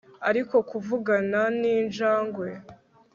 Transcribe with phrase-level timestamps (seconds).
[0.29, 2.47] ariko kuvugana ninjangwe!